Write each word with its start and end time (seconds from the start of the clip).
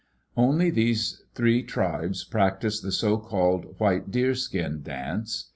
Only 0.35 0.71
these 0.71 1.21
three 1.35 1.61
tribes 1.61 2.23
practice 2.23 2.81
the 2.81 2.91
socalled 2.91 3.75
white 3.79 4.09
deer 4.09 4.33
skin 4.33 4.81
dance. 4.81 5.49